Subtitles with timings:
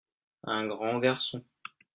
[0.47, 1.43] Un grand garçon.